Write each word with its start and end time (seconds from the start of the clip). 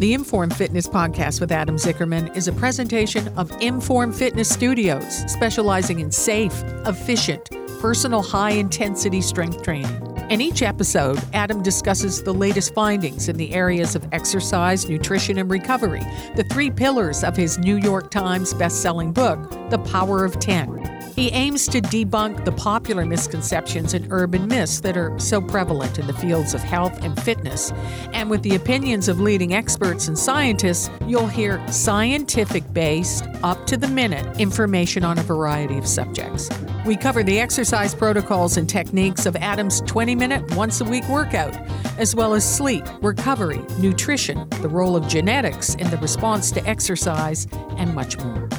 The 0.00 0.14
Inform 0.14 0.48
Fitness 0.48 0.86
podcast 0.86 1.42
with 1.42 1.52
Adam 1.52 1.76
Zickerman 1.76 2.34
is 2.34 2.48
a 2.48 2.54
presentation 2.54 3.28
of 3.36 3.52
Inform 3.60 4.14
Fitness 4.14 4.48
Studios, 4.48 5.30
specializing 5.30 6.00
in 6.00 6.10
safe, 6.10 6.54
efficient, 6.86 7.50
personal 7.82 8.22
high 8.22 8.52
intensity 8.52 9.20
strength 9.20 9.62
training. 9.62 9.94
In 10.30 10.40
each 10.40 10.62
episode, 10.62 11.22
Adam 11.34 11.62
discusses 11.62 12.22
the 12.22 12.32
latest 12.32 12.72
findings 12.72 13.28
in 13.28 13.36
the 13.36 13.52
areas 13.52 13.94
of 13.94 14.08
exercise, 14.10 14.88
nutrition, 14.88 15.36
and 15.36 15.50
recovery, 15.50 16.06
the 16.34 16.44
three 16.44 16.70
pillars 16.70 17.22
of 17.22 17.36
his 17.36 17.58
New 17.58 17.76
York 17.76 18.10
Times 18.10 18.54
best-selling 18.54 19.12
book, 19.12 19.50
The 19.68 19.80
Power 19.80 20.24
of 20.24 20.40
10. 20.40 20.99
He 21.20 21.30
aims 21.32 21.66
to 21.66 21.82
debunk 21.82 22.46
the 22.46 22.52
popular 22.52 23.04
misconceptions 23.04 23.92
and 23.92 24.10
urban 24.10 24.48
myths 24.48 24.80
that 24.80 24.96
are 24.96 25.18
so 25.18 25.42
prevalent 25.42 25.98
in 25.98 26.06
the 26.06 26.14
fields 26.14 26.54
of 26.54 26.62
health 26.62 26.98
and 27.02 27.14
fitness. 27.20 27.72
And 28.14 28.30
with 28.30 28.42
the 28.42 28.54
opinions 28.54 29.06
of 29.06 29.20
leading 29.20 29.52
experts 29.52 30.08
and 30.08 30.18
scientists, 30.18 30.88
you'll 31.06 31.26
hear 31.26 31.62
scientific 31.70 32.72
based, 32.72 33.26
up 33.42 33.66
to 33.66 33.76
the 33.76 33.86
minute 33.86 34.40
information 34.40 35.04
on 35.04 35.18
a 35.18 35.22
variety 35.22 35.76
of 35.76 35.86
subjects. 35.86 36.48
We 36.86 36.96
cover 36.96 37.22
the 37.22 37.38
exercise 37.38 37.94
protocols 37.94 38.56
and 38.56 38.66
techniques 38.66 39.26
of 39.26 39.36
Adam's 39.36 39.82
20 39.82 40.14
minute, 40.14 40.54
once 40.54 40.80
a 40.80 40.86
week 40.86 41.06
workout, 41.06 41.54
as 41.98 42.14
well 42.14 42.32
as 42.32 42.50
sleep, 42.50 42.86
recovery, 43.02 43.60
nutrition, 43.78 44.48
the 44.62 44.70
role 44.70 44.96
of 44.96 45.06
genetics 45.06 45.74
in 45.74 45.90
the 45.90 45.98
response 45.98 46.50
to 46.52 46.66
exercise, 46.66 47.46
and 47.76 47.94
much 47.94 48.16
more. 48.16 48.49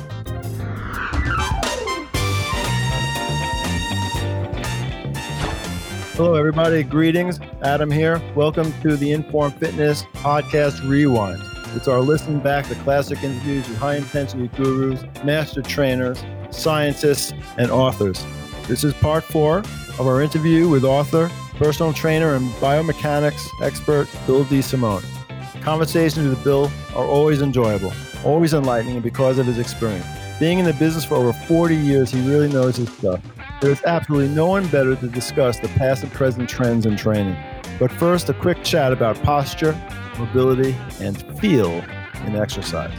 Hello, 6.22 6.36
everybody. 6.36 6.84
Greetings. 6.84 7.40
Adam 7.64 7.90
here. 7.90 8.22
Welcome 8.36 8.72
to 8.84 8.96
the 8.96 9.12
Inform 9.12 9.54
Fitness 9.54 10.04
Podcast 10.14 10.88
Rewind. 10.88 11.42
It's 11.76 11.88
our 11.88 12.00
listen 12.00 12.40
back 12.40 12.68
to 12.68 12.76
classic 12.76 13.24
interviews 13.24 13.68
with 13.68 13.80
high 13.80 13.96
intensity 13.96 14.48
gurus, 14.50 15.04
master 15.24 15.64
trainers, 15.64 16.24
scientists, 16.52 17.34
and 17.58 17.72
authors. 17.72 18.24
This 18.68 18.84
is 18.84 18.94
part 18.94 19.24
four 19.24 19.64
of 19.98 20.02
our 20.02 20.22
interview 20.22 20.70
with 20.70 20.84
author, 20.84 21.32
personal 21.56 21.92
trainer, 21.92 22.36
and 22.36 22.52
biomechanics 22.54 23.48
expert 23.64 24.08
Bill 24.28 24.46
DeSimone. 24.46 25.04
Conversations 25.64 26.30
with 26.30 26.44
Bill 26.44 26.72
are 26.94 27.08
always 27.08 27.42
enjoyable, 27.42 27.92
always 28.24 28.54
enlightening 28.54 29.02
because 29.02 29.40
of 29.40 29.48
his 29.48 29.58
experience. 29.58 30.06
Being 30.40 30.60
in 30.60 30.66
the 30.66 30.74
business 30.74 31.04
for 31.04 31.16
over 31.16 31.34
40 31.34 31.76
years, 31.76 32.12
he 32.12 32.22
really 32.30 32.48
knows 32.48 32.76
his 32.76 32.90
stuff. 32.90 33.22
There's 33.62 33.84
absolutely 33.84 34.34
no 34.34 34.48
one 34.48 34.68
better 34.70 34.96
to 34.96 35.08
discuss 35.08 35.60
the 35.60 35.68
past 35.68 36.02
and 36.02 36.12
present 36.12 36.50
trends 36.50 36.88
in 36.88 36.98
training. 36.98 37.38
But 37.78 37.92
first, 37.92 38.28
a 38.28 38.34
quick 38.34 38.64
chat 38.64 38.92
about 38.92 39.22
posture, 39.22 39.80
mobility, 40.18 40.76
and 41.00 41.16
feel 41.40 41.70
in 42.26 42.36
exercise. 42.36 42.92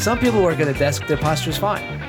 Some 0.00 0.20
people 0.20 0.40
work 0.40 0.60
at 0.60 0.68
a 0.68 0.72
desk, 0.74 1.08
their 1.08 1.16
posture 1.16 1.50
is 1.50 1.58
fine. 1.58 2.00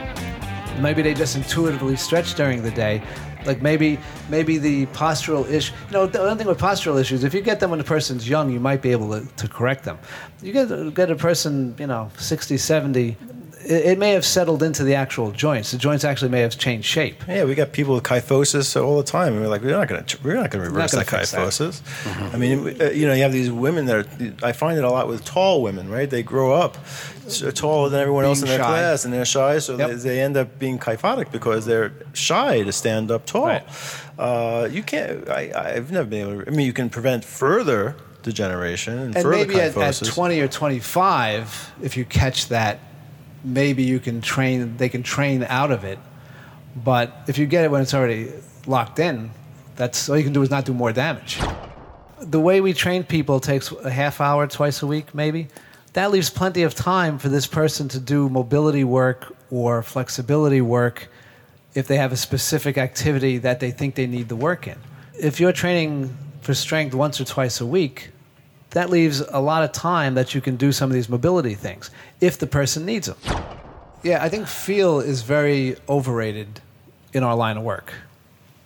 Maybe 0.79 1.01
they 1.01 1.15
just 1.15 1.35
intuitively 1.35 1.95
stretch 1.95 2.35
during 2.35 2.61
the 2.61 2.71
day. 2.71 3.01
Like 3.47 3.63
maybe 3.63 3.99
maybe 4.29 4.59
the 4.59 4.85
postural 4.87 5.49
issue. 5.49 5.73
You 5.87 5.93
know, 5.93 6.05
the 6.05 6.21
other 6.21 6.35
thing 6.35 6.47
with 6.47 6.59
postural 6.59 7.01
issues, 7.01 7.23
if 7.23 7.33
you 7.33 7.41
get 7.41 7.59
them 7.59 7.71
when 7.71 7.79
the 7.79 7.85
person's 7.85 8.29
young, 8.29 8.51
you 8.51 8.59
might 8.59 8.83
be 8.83 8.91
able 8.91 9.09
to, 9.19 9.27
to 9.35 9.47
correct 9.47 9.83
them. 9.83 9.97
You 10.43 10.53
get 10.53 10.93
get 10.93 11.09
a 11.09 11.15
person, 11.15 11.75
you 11.79 11.87
know, 11.87 12.11
60, 12.19 12.55
70, 12.55 13.17
it, 13.65 13.85
it, 13.85 13.97
may 13.97 14.11
have 14.11 14.25
settled 14.25 14.63
into 14.63 14.83
the 14.83 14.95
actual 14.95 15.31
joints. 15.31 15.71
The 15.71 15.77
joints 15.77 16.03
actually 16.03 16.29
may 16.29 16.41
have 16.41 16.57
changed 16.57 16.87
shape. 16.87 17.23
Yeah, 17.27 17.45
we 17.45 17.55
got 17.55 17.71
people 17.71 17.95
with 17.95 18.03
kyphosis 18.03 18.81
all 18.81 18.97
the 18.97 19.03
time, 19.03 19.33
and 19.33 19.41
we're 19.41 19.47
like, 19.47 19.61
we're 19.61 19.71
not 19.71 19.87
going 19.87 20.03
to, 20.03 20.17
we're 20.23 20.35
not 20.35 20.51
going 20.51 20.63
to 20.63 20.69
reverse 20.69 20.91
that 20.91 21.07
kyphosis. 21.07 21.81
That. 21.81 22.09
Mm-hmm. 22.09 22.35
I 22.35 22.37
mean, 22.37 22.81
uh, 22.81 22.85
you 22.91 23.07
know, 23.07 23.13
you 23.13 23.23
have 23.23 23.31
these 23.31 23.51
women 23.51 23.85
that 23.85 23.95
are, 23.95 24.45
I 24.47 24.51
find 24.51 24.77
it 24.77 24.83
a 24.83 24.89
lot 24.89 25.07
with 25.07 25.23
tall 25.25 25.61
women, 25.61 25.89
right? 25.89 26.09
They 26.09 26.23
grow 26.23 26.53
up 26.53 26.77
taller 27.53 27.89
than 27.89 27.99
everyone 27.99 28.23
being 28.23 28.29
else 28.31 28.41
in 28.41 28.47
their 28.47 28.59
shy. 28.59 28.65
class, 28.65 29.05
and 29.05 29.13
they're 29.13 29.25
shy, 29.25 29.59
so 29.59 29.77
yep. 29.77 29.89
they, 29.89 29.95
they, 29.95 30.21
end 30.21 30.37
up 30.37 30.59
being 30.59 30.77
kyphotic 30.77 31.31
because 31.31 31.65
they're 31.65 31.93
shy 32.13 32.63
to 32.63 32.71
stand 32.71 33.11
up 33.11 33.25
tall. 33.25 33.47
Right. 33.47 33.63
Uh, 34.17 34.67
you 34.69 34.83
can't. 34.83 35.29
I, 35.29 35.51
I've 35.55 35.91
never 35.91 36.07
been 36.07 36.29
able 36.29 36.43
to. 36.43 36.51
I 36.51 36.55
mean, 36.55 36.65
you 36.65 36.73
can 36.73 36.89
prevent 36.89 37.23
further 37.25 37.95
degeneration 38.23 38.97
and, 38.97 39.15
and 39.15 39.23
further 39.23 39.45
maybe 39.45 39.59
at, 39.59 39.77
at 39.77 39.95
20 39.95 40.39
or 40.39 40.47
25, 40.47 41.73
if 41.81 41.95
you 41.95 42.05
catch 42.05 42.47
that 42.47 42.79
maybe 43.43 43.83
you 43.83 43.99
can 43.99 44.21
train 44.21 44.77
they 44.77 44.89
can 44.89 45.03
train 45.03 45.43
out 45.43 45.71
of 45.71 45.83
it. 45.83 45.99
But 46.75 47.15
if 47.27 47.37
you 47.37 47.45
get 47.45 47.65
it 47.65 47.71
when 47.71 47.81
it's 47.81 47.93
already 47.93 48.31
locked 48.65 48.99
in 48.99 49.31
that's 49.75 50.09
all 50.09 50.17
you 50.17 50.23
can 50.23 50.33
do 50.33 50.41
is 50.41 50.49
not 50.49 50.65
do 50.65 50.73
more 50.73 50.91
damage. 50.91 51.39
The 52.19 52.39
way 52.39 52.61
we 52.61 52.73
train 52.73 53.03
people 53.03 53.39
takes 53.39 53.71
a 53.71 53.89
half 53.89 54.21
hour 54.21 54.47
twice 54.47 54.81
a 54.81 54.87
week 54.87 55.13
maybe. 55.13 55.47
That 55.93 56.09
leaves 56.09 56.29
plenty 56.29 56.63
of 56.63 56.73
time 56.73 57.19
for 57.19 57.29
this 57.29 57.45
person 57.45 57.87
to 57.89 57.99
do 57.99 58.27
mobility 58.27 58.83
work 58.83 59.35
or 59.51 59.83
flexibility 59.83 60.61
work 60.61 61.07
if 61.75 61.87
they 61.87 61.97
have 61.97 62.11
a 62.11 62.17
specific 62.17 62.77
activity 62.77 63.37
that 63.39 63.59
they 63.59 63.71
think 63.71 63.95
they 63.95 64.07
need 64.07 64.29
the 64.29 64.35
work 64.35 64.67
in. 64.67 64.77
If 65.19 65.39
you're 65.39 65.51
training 65.53 66.15
for 66.41 66.53
strength 66.53 66.95
once 66.95 67.21
or 67.21 67.25
twice 67.25 67.61
a 67.61 67.65
week 67.65 68.09
that 68.73 68.89
leaves 68.89 69.21
a 69.21 69.39
lot 69.39 69.63
of 69.63 69.71
time 69.71 70.15
that 70.15 70.35
you 70.35 70.41
can 70.41 70.55
do 70.55 70.71
some 70.71 70.89
of 70.89 70.93
these 70.93 71.07
mobility 71.07 71.55
things 71.55 71.89
if 72.19 72.37
the 72.37 72.47
person 72.47 72.85
needs 72.85 73.07
them. 73.07 73.17
Yeah, 74.03 74.21
I 74.21 74.29
think 74.29 74.47
feel 74.47 74.99
is 74.99 75.21
very 75.21 75.77
overrated 75.87 76.59
in 77.13 77.23
our 77.23 77.35
line 77.35 77.57
of 77.57 77.63
work. 77.63 77.93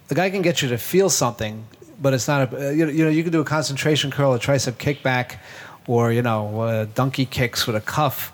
The 0.07 0.16
guy 0.16 0.29
can 0.29 0.41
get 0.41 0.62
you 0.62 0.69
to 0.69 0.78
feel 0.78 1.09
something, 1.09 1.66
but 2.01 2.13
it's 2.13 2.28
not 2.28 2.53
a 2.53 2.73
you 2.73 2.85
know 2.85 3.09
you 3.09 3.23
can 3.23 3.31
do 3.31 3.41
a 3.41 3.46
concentration 3.46 4.09
curl, 4.09 4.34
a 4.34 4.40
tricep 4.40 4.73
kickback, 4.73 5.38
or 5.85 6.12
you 6.12 6.22
know 6.22 6.62
uh, 6.62 6.85
donkey 6.96 7.25
kicks 7.25 7.67
with 7.67 7.75
a 7.75 7.81
cuff, 7.81 8.31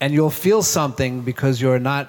and 0.00 0.12
you'll 0.12 0.30
feel 0.30 0.62
something 0.62 1.20
because 1.20 1.60
you're 1.60 1.78
not 1.78 2.08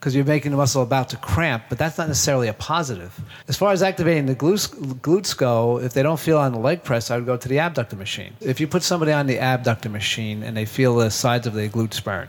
because 0.00 0.16
you're 0.16 0.24
making 0.24 0.50
the 0.50 0.56
muscle 0.56 0.82
about 0.82 1.10
to 1.10 1.16
cramp, 1.18 1.62
but 1.68 1.76
that's 1.76 1.98
not 1.98 2.08
necessarily 2.08 2.48
a 2.48 2.54
positive. 2.54 3.20
As 3.48 3.58
far 3.58 3.70
as 3.70 3.82
activating 3.82 4.24
the 4.24 4.34
glutes, 4.34 4.66
glutes 5.00 5.36
go, 5.36 5.78
if 5.78 5.92
they 5.92 6.02
don't 6.02 6.18
feel 6.18 6.38
on 6.38 6.52
the 6.52 6.58
leg 6.58 6.82
press, 6.82 7.10
I 7.10 7.16
would 7.16 7.26
go 7.26 7.36
to 7.36 7.48
the 7.48 7.58
abductor 7.58 7.96
machine. 7.96 8.32
If 8.40 8.60
you 8.60 8.66
put 8.66 8.82
somebody 8.82 9.12
on 9.12 9.26
the 9.26 9.38
abductor 9.38 9.90
machine 9.90 10.42
and 10.42 10.56
they 10.56 10.64
feel 10.64 10.96
the 10.96 11.10
sides 11.10 11.46
of 11.46 11.52
their 11.52 11.68
glutes 11.68 12.02
burn, 12.02 12.28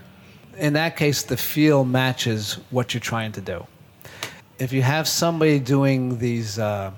in 0.58 0.74
that 0.74 0.98
case, 0.98 1.22
the 1.22 1.38
feel 1.38 1.86
matches 1.86 2.58
what 2.68 2.92
you're 2.92 3.00
trying 3.00 3.32
to 3.32 3.40
do. 3.40 3.66
If 4.58 4.74
you 4.74 4.82
have 4.82 5.08
somebody 5.08 5.58
doing 5.58 6.18
these 6.18 6.58
uh, 6.58 6.92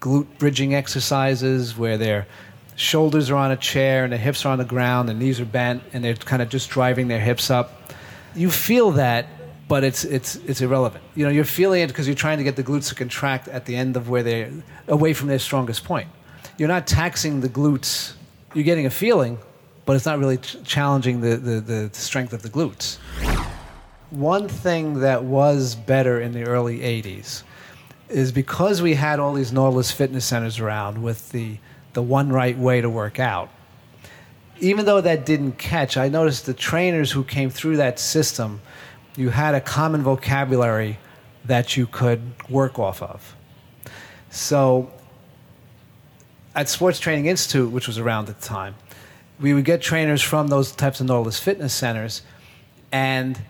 glute 0.00 0.28
bridging 0.38 0.72
exercises 0.72 1.76
where 1.76 1.98
their 1.98 2.28
shoulders 2.76 3.28
are 3.28 3.36
on 3.36 3.50
a 3.50 3.56
chair 3.56 4.04
and 4.04 4.12
their 4.12 4.20
hips 4.20 4.46
are 4.46 4.52
on 4.52 4.58
the 4.58 4.64
ground, 4.64 5.08
their 5.08 5.16
knees 5.16 5.40
are 5.40 5.44
bent, 5.44 5.82
and 5.92 6.04
they're 6.04 6.14
kind 6.14 6.42
of 6.42 6.48
just 6.48 6.70
driving 6.70 7.08
their 7.08 7.18
hips 7.18 7.50
up, 7.50 7.92
you 8.36 8.52
feel 8.52 8.92
that 8.92 9.26
but 9.70 9.84
it's 9.84 10.02
it's 10.02 10.34
it's 10.50 10.60
irrelevant. 10.60 11.04
You 11.14 11.24
know, 11.24 11.30
you're 11.30 11.44
feeling 11.44 11.80
it 11.82 11.86
because 11.86 12.08
you're 12.08 12.22
trying 12.26 12.38
to 12.38 12.44
get 12.44 12.56
the 12.56 12.64
glutes 12.64 12.88
to 12.88 12.96
contract 12.96 13.46
at 13.46 13.66
the 13.66 13.76
end 13.76 13.96
of 13.96 14.08
where 14.08 14.24
they're 14.24 14.50
away 14.88 15.12
from 15.12 15.28
their 15.28 15.38
strongest 15.38 15.84
point. 15.84 16.08
You're 16.58 16.66
not 16.76 16.88
taxing 16.88 17.40
the 17.40 17.48
glutes. 17.48 18.14
You're 18.52 18.64
getting 18.64 18.86
a 18.86 18.90
feeling, 18.90 19.38
but 19.86 19.94
it's 19.94 20.06
not 20.06 20.18
really 20.18 20.38
ch- 20.38 20.56
challenging 20.64 21.20
the, 21.20 21.36
the, 21.36 21.60
the 21.60 21.90
strength 21.92 22.32
of 22.32 22.42
the 22.42 22.48
glutes. 22.48 22.98
One 24.10 24.48
thing 24.48 25.00
that 25.00 25.22
was 25.22 25.76
better 25.76 26.20
in 26.20 26.32
the 26.32 26.42
early 26.42 26.80
80s 26.80 27.44
is 28.08 28.32
because 28.32 28.82
we 28.82 28.94
had 28.94 29.20
all 29.20 29.34
these 29.34 29.52
Nautilus 29.52 29.92
fitness 29.92 30.24
centers 30.24 30.58
around 30.58 31.00
with 31.00 31.30
the, 31.30 31.58
the 31.92 32.02
one 32.02 32.32
right 32.32 32.58
way 32.58 32.80
to 32.80 32.90
work 32.90 33.20
out. 33.20 33.50
Even 34.58 34.84
though 34.84 35.00
that 35.00 35.24
didn't 35.24 35.58
catch, 35.58 35.96
I 35.96 36.08
noticed 36.08 36.46
the 36.46 36.54
trainers 36.54 37.12
who 37.12 37.22
came 37.22 37.50
through 37.50 37.76
that 37.76 38.00
system 38.00 38.60
you 39.16 39.30
had 39.30 39.54
a 39.54 39.60
common 39.60 40.02
vocabulary 40.02 40.98
that 41.44 41.76
you 41.76 41.86
could 41.86 42.20
work 42.48 42.78
off 42.78 43.02
of. 43.02 43.36
So 44.30 44.90
at 46.54 46.68
Sports 46.68 46.98
Training 47.00 47.26
Institute, 47.26 47.70
which 47.70 47.86
was 47.86 47.98
around 47.98 48.28
at 48.28 48.40
the 48.40 48.46
time, 48.46 48.74
we 49.40 49.54
would 49.54 49.64
get 49.64 49.80
trainers 49.80 50.22
from 50.22 50.48
those 50.48 50.72
types 50.72 51.00
of 51.00 51.06
Nautilus 51.06 51.38
fitness 51.38 51.72
centers, 51.72 52.22
and 52.92 53.40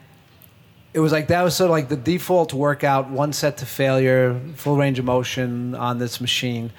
it 0.94 1.00
was 1.00 1.12
like 1.12 1.28
that 1.28 1.42
was 1.42 1.54
sort 1.54 1.66
of 1.66 1.72
like 1.72 1.88
the 1.88 1.96
default 1.96 2.52
workout, 2.54 3.10
one 3.10 3.32
set 3.32 3.58
to 3.58 3.66
failure, 3.66 4.40
full 4.54 4.76
range 4.76 4.98
of 4.98 5.04
motion 5.04 5.74
on 5.74 5.98
this 5.98 6.20
machine. 6.20 6.72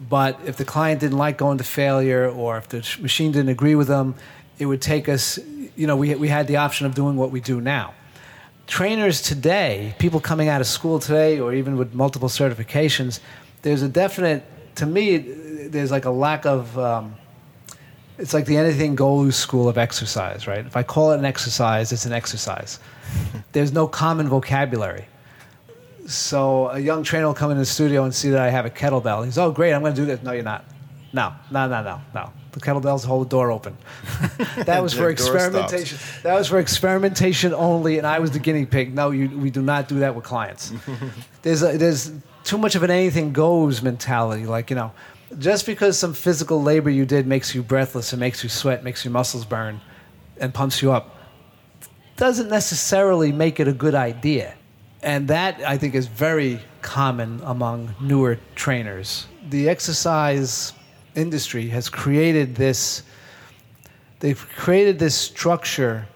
But 0.00 0.38
if 0.44 0.56
the 0.56 0.64
client 0.64 1.00
didn't 1.00 1.16
like 1.16 1.38
going 1.38 1.58
to 1.58 1.64
failure, 1.64 2.28
or 2.28 2.58
if 2.58 2.68
the 2.68 2.78
machine 3.00 3.32
didn't 3.32 3.48
agree 3.48 3.74
with 3.74 3.88
them, 3.88 4.14
it 4.58 4.66
would 4.66 4.82
take 4.82 5.08
us. 5.08 5.38
You 5.76 5.86
know, 5.86 5.96
we 5.96 6.14
we 6.14 6.28
had 6.28 6.46
the 6.46 6.56
option 6.56 6.86
of 6.86 6.94
doing 6.94 7.16
what 7.16 7.30
we 7.30 7.40
do 7.40 7.60
now 7.60 7.94
trainers 8.66 9.22
today, 9.22 9.94
people 9.98 10.20
coming 10.20 10.48
out 10.48 10.60
of 10.60 10.66
school 10.66 10.98
today, 10.98 11.38
or 11.38 11.54
even 11.54 11.76
with 11.76 11.94
multiple 11.94 12.28
certifications, 12.28 13.20
there's 13.62 13.82
a 13.82 13.88
definite, 13.88 14.44
to 14.76 14.86
me, 14.86 15.18
there's 15.18 15.90
like 15.90 16.04
a 16.04 16.10
lack 16.10 16.46
of, 16.46 16.76
um, 16.78 17.14
it's 18.18 18.32
like 18.32 18.46
the 18.46 18.56
anything 18.56 18.94
goes 18.94 19.36
school 19.36 19.68
of 19.68 19.78
exercise, 19.78 20.46
right? 20.46 20.64
If 20.64 20.76
I 20.76 20.82
call 20.82 21.12
it 21.12 21.18
an 21.18 21.24
exercise, 21.24 21.92
it's 21.92 22.06
an 22.06 22.12
exercise. 22.12 22.80
there's 23.52 23.72
no 23.72 23.86
common 23.86 24.28
vocabulary. 24.28 25.06
So 26.06 26.68
a 26.68 26.78
young 26.78 27.02
trainer 27.02 27.26
will 27.26 27.34
come 27.34 27.50
in 27.50 27.58
the 27.58 27.66
studio 27.66 28.04
and 28.04 28.14
see 28.14 28.30
that 28.30 28.40
I 28.40 28.48
have 28.48 28.64
a 28.64 28.70
kettlebell. 28.70 29.24
He's, 29.24 29.38
oh, 29.38 29.50
great, 29.50 29.72
I'm 29.72 29.82
going 29.82 29.94
to 29.94 30.00
do 30.00 30.06
this. 30.06 30.22
No, 30.22 30.32
you're 30.32 30.44
not. 30.44 30.64
No, 31.12 31.32
no, 31.50 31.68
no, 31.68 31.82
no, 31.82 32.00
no. 32.14 32.32
The 32.56 32.62
kettlebells 32.62 33.04
hold 33.04 33.26
the 33.26 33.28
door 33.28 33.50
open. 33.50 33.76
that 34.56 34.82
was 34.82 34.94
for 34.94 35.10
experimentation. 35.10 35.98
That 36.22 36.36
was 36.36 36.48
for 36.48 36.58
experimentation 36.58 37.52
only, 37.52 37.98
and 37.98 38.06
I 38.06 38.18
was 38.18 38.30
the 38.30 38.38
guinea 38.38 38.64
pig. 38.64 38.94
No, 38.94 39.10
you, 39.10 39.28
we 39.28 39.50
do 39.50 39.60
not 39.60 39.88
do 39.88 39.98
that 39.98 40.14
with 40.14 40.24
clients. 40.24 40.72
there's 41.42 41.62
a, 41.62 41.76
there's 41.76 42.10
too 42.44 42.56
much 42.56 42.74
of 42.74 42.82
an 42.82 42.90
anything 42.90 43.34
goes 43.34 43.82
mentality. 43.82 44.46
Like 44.46 44.70
you 44.70 44.76
know, 44.76 44.92
just 45.38 45.66
because 45.66 45.98
some 45.98 46.14
physical 46.14 46.62
labor 46.62 46.88
you 46.88 47.04
did 47.04 47.26
makes 47.26 47.54
you 47.54 47.62
breathless 47.62 48.14
and 48.14 48.20
makes 48.20 48.42
you 48.42 48.48
sweat, 48.48 48.82
makes 48.82 49.04
your 49.04 49.12
muscles 49.12 49.44
burn, 49.44 49.82
and 50.40 50.54
pumps 50.54 50.80
you 50.80 50.92
up, 50.92 51.14
doesn't 52.16 52.48
necessarily 52.48 53.32
make 53.32 53.60
it 53.60 53.68
a 53.68 53.72
good 53.74 53.94
idea. 53.94 54.54
And 55.02 55.28
that 55.28 55.60
I 55.60 55.76
think 55.76 55.94
is 55.94 56.06
very 56.06 56.60
common 56.80 57.42
among 57.44 57.94
newer 58.00 58.38
trainers. 58.54 59.26
The 59.50 59.68
exercise 59.68 60.72
industry 61.16 61.68
has 61.68 61.88
created 61.88 62.54
this 62.54 63.02
they've 64.20 64.46
created 64.56 64.98
this 64.98 65.14
structure 65.14 66.06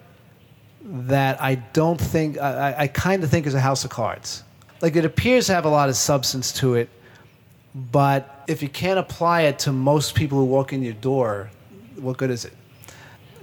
that 0.85 1.41
I 1.41 1.57
don't 1.57 2.01
think 2.01 2.39
I, 2.39 2.75
I 2.79 2.87
kind 2.89 3.23
of 3.23 3.31
think 3.31 3.47
is 3.47 3.55
a 3.55 3.61
house 3.61 3.85
of 3.85 3.91
cards. 3.91 4.43
Like 4.81 4.97
it 4.97 5.05
appears 5.05 5.47
to 5.47 5.55
have 5.55 5.65
a 5.67 5.69
lot 5.69 5.89
of 5.89 5.97
substance 5.97 6.53
to 6.55 6.75
it, 6.75 6.89
but 7.75 8.45
if 8.49 8.63
you 8.63 8.69
can't 8.69 8.99
apply 8.99 9.43
it 9.43 9.59
to 9.61 9.73
most 9.73 10.15
people 10.15 10.39
who 10.39 10.45
walk 10.47 10.73
in 10.73 10.83
your 10.83 10.95
door, 10.95 11.51
what 11.97 12.17
good 12.17 12.31
is 12.31 12.45
it? 12.45 12.55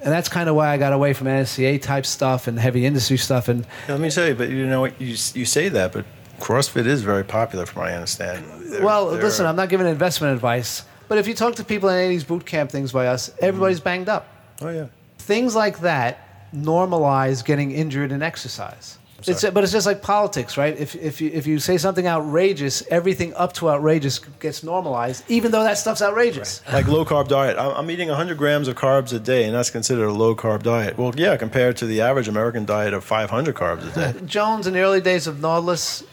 And 0.04 0.12
that's 0.12 0.30
kind 0.30 0.50
of 0.50 0.56
why 0.56 0.70
I 0.70 0.78
got 0.78 0.94
away 0.94 1.14
from 1.14 1.28
NSCA 1.28 1.82
type 1.82 2.06
stuff 2.06 2.48
and 2.48 2.58
heavy 2.60 2.86
industry 2.86 3.18
stuff. 3.18 3.48
And 3.48 3.66
Let 3.88 4.00
me 4.00 4.10
tell 4.10 4.28
you, 4.28 4.36
but 4.36 4.50
you 4.50 4.66
know 4.68 4.82
what? 4.82 5.00
You, 5.00 5.10
you 5.10 5.46
say 5.46 5.70
that, 5.70 5.92
but 5.94 6.06
CrossFit 6.40 6.86
is 6.86 7.02
very 7.02 7.24
popular, 7.24 7.66
from 7.66 7.82
what 7.82 7.92
I 7.92 7.96
understand. 7.96 8.46
They're- 8.72 8.84
well, 8.84 9.10
they're- 9.12 9.22
listen, 9.22 9.46
I'm 9.46 9.56
not 9.56 9.70
giving 9.70 9.88
investment 9.88 10.34
advice, 10.34 10.84
but 11.08 11.18
if 11.18 11.28
you 11.28 11.34
talk 11.34 11.56
to 11.56 11.64
people 11.64 11.90
in 11.90 11.96
any 11.96 12.06
of 12.06 12.10
these 12.10 12.24
boot 12.24 12.46
camp 12.46 12.72
things 12.72 12.92
by 12.92 13.08
us, 13.08 13.32
everybody's 13.40 13.78
mm-hmm. 13.78 13.86
banged 13.86 14.10
up. 14.10 14.28
Oh 14.62 14.70
yeah. 14.70 14.88
things 15.20 15.56
like 15.56 15.80
that 15.82 16.52
normalize 16.54 17.46
getting 17.46 17.72
injured 17.72 18.12
in 18.12 18.24
exercise. 18.24 18.98
It's, 19.26 19.44
but 19.50 19.64
it's 19.64 19.74
just 19.74 19.88
like 19.88 20.04
politics, 20.04 20.58
right? 20.58 20.78
If, 20.78 20.96
if, 20.96 21.20
you, 21.22 21.32
if 21.34 21.48
you 21.48 21.58
say 21.58 21.78
something 21.78 22.06
outrageous, 22.06 22.84
everything 22.90 23.34
up 23.34 23.54
to 23.54 23.70
outrageous 23.70 24.20
gets 24.20 24.64
normalized, 24.64 25.24
even 25.28 25.52
though 25.52 25.64
that 25.64 25.78
stuff's 25.78 26.04
outrageous. 26.04 26.62
Like 26.72 26.88
low 26.88 27.04
carb 27.04 27.28
diet. 27.28 27.58
I'm, 27.58 27.72
I'm 27.72 27.92
eating 27.92 28.10
100 28.10 28.38
grams 28.38 28.68
of 28.68 28.76
carbs 28.76 29.14
a 29.14 29.20
day, 29.20 29.46
and 29.46 29.56
that's 29.56 29.72
considered 29.72 30.06
a 30.06 30.14
low 30.14 30.36
carb 30.36 30.62
diet. 30.62 30.98
Well, 30.98 31.14
yeah, 31.18 31.36
compared 31.36 31.78
to 31.78 31.88
the 31.88 32.02
average 32.02 32.28
American 32.28 32.66
diet 32.66 32.94
of 32.94 33.04
500 33.04 33.56
carbs 33.56 33.92
a 33.92 34.14
day. 34.14 34.20
Jones, 34.26 34.68
in 34.68 34.74
the 34.74 34.82
early 34.82 35.02
days 35.02 35.26
of 35.26 35.42
Nautilus, 35.42 36.04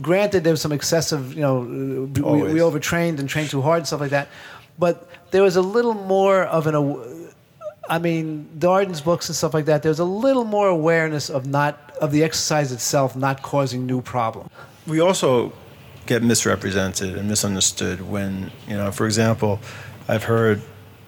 granted 0.00 0.44
there 0.44 0.52
was 0.52 0.60
some 0.60 0.72
excessive, 0.72 1.34
you 1.34 1.40
know, 1.40 1.60
we, 2.14 2.22
Always. 2.22 2.54
we 2.54 2.60
overtrained 2.62 3.20
and 3.20 3.28
trained 3.28 3.50
too 3.50 3.62
hard 3.62 3.78
and 3.78 3.86
stuff 3.86 4.00
like 4.00 4.10
that, 4.10 4.28
but 4.78 5.08
there 5.30 5.42
was 5.42 5.56
a 5.56 5.62
little 5.62 5.94
more 5.94 6.44
of 6.44 6.66
an. 6.66 6.74
aw- 6.74 7.04
I 7.88 7.98
mean, 7.98 8.48
Darden's 8.58 9.00
books 9.00 9.28
and 9.28 9.34
stuff 9.36 9.52
like 9.54 9.64
that. 9.64 9.82
There 9.82 9.90
was 9.90 9.98
a 9.98 10.04
little 10.04 10.44
more 10.44 10.68
awareness 10.68 11.28
of 11.28 11.46
not 11.46 11.92
of 12.00 12.12
the 12.12 12.22
exercise 12.22 12.70
itself 12.72 13.16
not 13.16 13.42
causing 13.42 13.86
new 13.86 14.00
problems. 14.02 14.50
we 14.86 15.00
also 15.00 15.52
get 16.06 16.22
misrepresented 16.22 17.16
and 17.16 17.28
misunderstood 17.28 18.00
when 18.10 18.50
you 18.66 18.76
know 18.76 18.90
for 18.90 19.06
example 19.06 19.60
i've 20.08 20.24
heard 20.24 20.60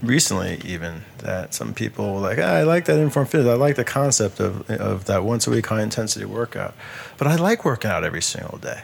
recently 0.06 0.60
even 0.64 1.02
that 1.18 1.54
some 1.54 1.74
people 1.74 2.14
were 2.14 2.20
like 2.20 2.38
ah, 2.38 2.42
i 2.56 2.62
like 2.62 2.84
that 2.86 2.98
informed 2.98 3.28
fitness 3.30 3.48
i 3.50 3.54
like 3.54 3.76
the 3.76 3.84
concept 3.84 4.40
of, 4.40 4.68
of 4.70 5.04
that 5.06 5.24
once 5.24 5.46
a 5.46 5.50
week 5.50 5.66
high 5.66 5.82
intensity 5.82 6.24
workout 6.24 6.74
but 7.18 7.26
i 7.26 7.34
like 7.36 7.64
working 7.64 7.90
out 7.90 8.04
every 8.04 8.22
single 8.22 8.58
day. 8.58 8.82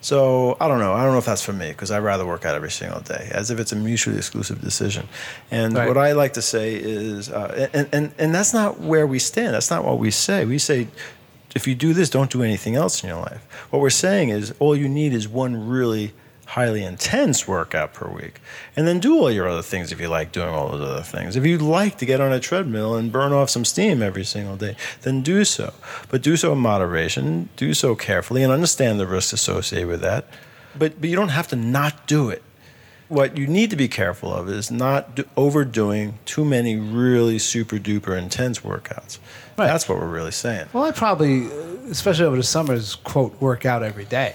So 0.00 0.56
i 0.60 0.68
don't 0.68 0.78
know. 0.78 0.92
I 0.94 1.02
don't 1.02 1.12
know 1.12 1.18
if 1.18 1.24
that's 1.26 1.42
for 1.44 1.52
me 1.52 1.68
because 1.70 1.90
i'd 1.90 1.98
rather 2.04 2.24
work 2.24 2.44
out 2.44 2.54
every 2.54 2.70
single 2.70 3.00
day 3.00 3.28
as 3.32 3.50
if 3.50 3.58
it's 3.58 3.72
a 3.72 3.76
mutually 3.76 4.16
exclusive 4.16 4.60
decision. 4.60 5.08
And 5.50 5.74
Right. 5.74 5.88
what 5.88 5.96
i 5.98 6.12
like 6.12 6.34
to 6.34 6.42
say 6.42 6.74
is 6.76 7.28
uh, 7.30 7.68
and, 7.72 7.88
and, 7.92 8.12
and 8.18 8.34
that's 8.34 8.52
not 8.54 8.78
where 8.80 9.06
we 9.06 9.18
stand. 9.18 9.54
That's 9.54 9.70
not 9.70 9.84
what 9.84 9.98
we 9.98 10.10
say. 10.12 10.44
We 10.44 10.58
say 10.58 10.86
if 11.56 11.66
you 11.66 11.74
do 11.74 11.94
this, 11.94 12.10
don't 12.10 12.30
do 12.30 12.42
anything 12.42 12.76
else 12.76 13.02
in 13.02 13.08
your 13.08 13.20
life. 13.20 13.42
What 13.70 13.80
we're 13.82 13.90
saying 13.90 14.28
is 14.28 14.54
all 14.60 14.76
you 14.76 14.88
need 14.88 15.12
is 15.14 15.26
one 15.26 15.66
really 15.68 16.12
highly 16.48 16.82
intense 16.82 17.46
workout 17.46 17.92
per 17.92 18.08
week. 18.08 18.40
And 18.74 18.88
then 18.88 19.00
do 19.00 19.18
all 19.18 19.30
your 19.30 19.46
other 19.46 19.60
things 19.60 19.92
if 19.92 20.00
you 20.00 20.08
like 20.08 20.32
doing 20.32 20.48
all 20.48 20.70
those 20.70 20.80
other 20.80 21.02
things. 21.02 21.36
If 21.36 21.44
you'd 21.44 21.60
like 21.60 21.98
to 21.98 22.06
get 22.06 22.22
on 22.22 22.32
a 22.32 22.40
treadmill 22.40 22.94
and 22.94 23.12
burn 23.12 23.34
off 23.34 23.50
some 23.50 23.66
steam 23.66 24.02
every 24.02 24.24
single 24.24 24.56
day, 24.56 24.74
then 25.02 25.22
do 25.22 25.44
so. 25.44 25.74
But 26.08 26.22
do 26.22 26.38
so 26.38 26.52
in 26.54 26.58
moderation, 26.58 27.50
do 27.56 27.74
so 27.74 27.94
carefully, 27.94 28.42
and 28.42 28.50
understand 28.50 28.98
the 28.98 29.06
risks 29.06 29.34
associated 29.34 29.88
with 29.88 30.00
that. 30.00 30.24
But, 30.74 30.98
but 31.02 31.10
you 31.10 31.16
don't 31.16 31.28
have 31.28 31.48
to 31.48 31.56
not 31.56 32.06
do 32.06 32.30
it. 32.30 32.42
What 33.08 33.36
you 33.36 33.46
need 33.46 33.68
to 33.68 33.76
be 33.76 33.88
careful 33.88 34.32
of 34.32 34.48
is 34.48 34.70
not 34.70 35.16
do, 35.16 35.24
overdoing 35.36 36.18
too 36.24 36.46
many 36.46 36.76
really 36.76 37.38
super 37.38 37.76
duper 37.76 38.16
intense 38.16 38.60
workouts. 38.60 39.18
Right. 39.58 39.66
That's 39.66 39.86
what 39.86 39.98
we're 39.98 40.08
really 40.08 40.30
saying. 40.30 40.68
Well, 40.72 40.84
I 40.84 40.92
probably, 40.92 41.46
uh, 41.46 41.90
especially 41.90 42.24
over 42.24 42.36
the 42.36 42.42
summers, 42.42 42.94
quote, 42.94 43.38
work 43.38 43.66
out 43.66 43.82
every 43.82 44.06
day. 44.06 44.34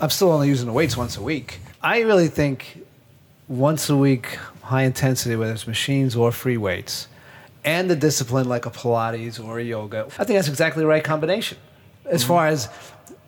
I'm 0.00 0.10
still 0.10 0.30
only 0.30 0.48
using 0.48 0.66
the 0.66 0.72
weights 0.72 0.96
once 0.96 1.16
a 1.16 1.22
week. 1.22 1.60
I 1.82 2.00
really 2.00 2.28
think 2.28 2.84
once 3.48 3.88
a 3.88 3.96
week, 3.96 4.38
high 4.62 4.82
intensity, 4.82 5.36
whether 5.36 5.52
it's 5.52 5.66
machines 5.66 6.16
or 6.16 6.32
free 6.32 6.56
weights, 6.56 7.08
and 7.64 7.90
the 7.90 7.96
discipline 7.96 8.48
like 8.48 8.66
a 8.66 8.70
Pilates 8.70 9.42
or 9.42 9.58
a 9.58 9.64
yoga, 9.64 10.06
I 10.18 10.24
think 10.24 10.38
that's 10.38 10.48
exactly 10.48 10.82
the 10.82 10.86
right 10.86 11.02
combination 11.02 11.58
as 12.04 12.22
mm-hmm. 12.22 12.28
far 12.28 12.46
as 12.48 12.68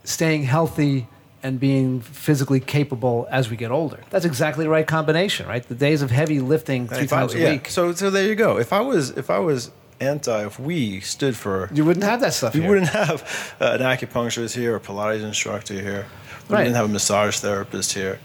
staying 0.04 0.44
healthy 0.44 1.06
and 1.42 1.60
being 1.60 2.00
physically 2.00 2.60
capable 2.60 3.26
as 3.30 3.48
we 3.48 3.56
get 3.56 3.70
older. 3.70 4.00
That's 4.10 4.24
exactly 4.24 4.64
the 4.64 4.70
right 4.70 4.86
combination, 4.86 5.46
right? 5.46 5.62
The 5.62 5.74
days 5.74 6.02
of 6.02 6.10
heavy 6.10 6.40
lifting 6.40 6.88
three 6.88 7.04
If 7.04 7.10
times 7.10 7.34
a 7.34 7.38
yeah, 7.38 7.52
week, 7.52 7.68
So 7.70 7.92
so 7.92 8.10
there 8.10 8.26
you 8.26 8.34
go. 8.34 8.58
If 8.58 8.72
I 8.72 8.80
was 8.80 9.10
if 9.10 9.30
I 9.30 9.38
was 9.38 9.70
anti, 10.00 10.44
if 10.46 10.58
we 10.60 11.00
stood 11.00 11.36
for, 11.36 11.68
you 11.72 11.84
wouldn't 11.84 12.04
have 12.04 12.20
that 12.20 12.34
stuff 12.34 12.54
You 12.54 12.62
wouldn't 12.64 12.88
have 12.88 13.56
uh, 13.60 13.76
an 13.78 13.80
acupuncturist 13.80 14.54
here, 14.54 14.76
a 14.76 14.80
Pilates 14.80 15.22
instructor 15.22 15.74
here. 15.74 16.06
We 16.48 16.54
Right. 16.54 16.60
wouldn't 16.60 16.76
have 16.76 16.86
a 16.86 16.88
massage 16.92 17.38
therapist 17.38 17.92
here. 17.92 18.20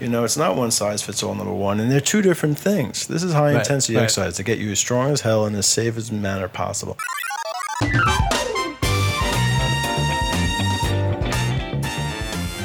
You 0.00 0.08
know, 0.08 0.24
it's 0.24 0.36
not 0.36 0.56
one 0.56 0.70
size 0.70 1.02
fits 1.02 1.22
all. 1.22 1.34
Number 1.34 1.52
one, 1.52 1.80
and 1.80 1.90
they're 1.90 2.00
two 2.00 2.20
different 2.22 2.58
things. 2.58 3.06
This 3.06 3.22
is 3.22 3.32
high 3.32 3.52
Right, 3.52 3.56
intensity 3.60 3.96
right. 3.96 4.02
exercise 4.04 4.34
to 4.36 4.42
get 4.42 4.58
you 4.58 4.70
as 4.72 4.78
strong 4.78 5.10
as 5.12 5.20
hell 5.22 5.46
in 5.46 5.54
as 5.54 5.66
safe 5.66 5.96
as 5.96 6.10
manner 6.12 6.48
possible. 6.48 6.96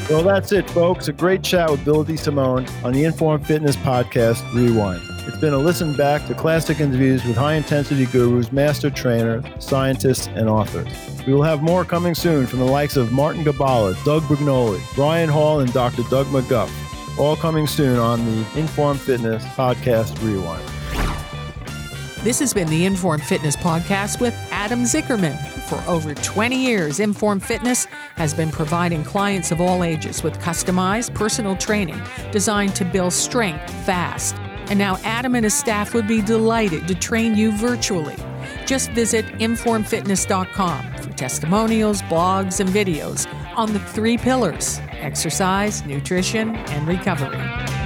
Well, 0.10 0.24
that's 0.24 0.52
it, 0.52 0.68
folks. 0.72 1.08
A 1.08 1.14
great 1.14 1.44
chat 1.44 1.70
with 1.70 1.86
Bill 1.86 2.04
DeSimone 2.04 2.68
on 2.84 2.94
the 2.94 3.04
Informed 3.04 3.46
Fitness 3.46 3.76
Podcast 3.76 4.42
Rewind. 4.56 5.02
It's 5.30 5.38
been 5.38 5.54
a 5.54 5.60
listen 5.60 5.94
back 5.94 6.25
to 6.25 6.34
classic 6.34 6.80
interviews 6.80 7.24
with 7.24 7.38
high 7.38 7.53
intensity 7.53 8.08
gurus, 8.08 8.51
master 8.51 8.89
trainers, 8.89 9.46
scientists, 9.60 10.25
and 10.25 10.50
authors. 10.50 10.92
We 11.27 11.36
will 11.36 11.44
have 11.44 11.62
more 11.62 11.86
coming 11.86 12.15
soon 12.15 12.48
from 12.48 12.58
the 12.58 12.65
likes 12.65 12.98
of 12.98 13.12
Martin 13.12 13.44
Gibala, 13.44 13.94
Doug 14.03 14.24
Brignole, 14.24 14.82
Ryan 14.98 15.30
Hall, 15.30 15.60
and 15.60 15.72
Dr. 15.72 16.01
Doug 16.10 16.25
McGuff. 16.27 16.72
All 17.20 17.36
coming 17.36 17.68
soon 17.68 18.00
on 18.00 18.25
the 18.25 18.60
Inform 18.60 18.98
Fitness 18.98 19.46
Podcast 19.50 20.20
Rewind. 20.24 20.68
This 22.24 22.39
has 22.39 22.51
been 22.51 22.68
the 22.68 22.86
Inform 22.86 23.22
Fitness 23.22 23.56
Podcast 23.56 24.20
with 24.20 24.34
Adam 24.50 24.82
Zickerman. 24.82 25.38
For 25.70 25.80
over 25.88 26.15
20 26.15 26.56
years, 26.56 27.00
Inform 27.00 27.39
Fitness 27.39 27.86
has 28.15 28.34
been 28.34 28.50
providing 28.50 29.03
clients 29.03 29.51
of 29.51 29.62
all 29.62 29.84
ages 29.84 30.24
with 30.24 30.39
customized 30.39 31.13
personal 31.13 31.56
training 31.56 32.01
designed 32.32 32.75
to 32.77 32.84
build 32.84 33.13
strength 33.13 33.70
fast. 33.86 34.36
And 34.70 34.78
now 34.78 34.98
Adam 35.04 35.36
and 35.36 35.44
his 35.44 35.54
staff 35.54 35.94
would 35.94 36.08
be 36.08 36.22
delighted 36.22 36.88
to 36.88 36.96
train 36.96 37.36
you 37.36 37.52
virtually. 37.52 38.16
Just 38.66 38.92
visit 38.92 39.26
informfitness.com 39.40 40.94
for 41.02 41.10
testimonials, 41.14 42.02
blogs, 42.04 42.60
and 42.60 42.70
videos 42.70 43.28
on 43.56 43.74
the 43.74 43.80
three 43.80 44.18
pillars 44.18 44.80
exercise, 45.02 45.86
nutrition, 45.86 46.56
and 46.56 46.88
recovery. 46.88 47.78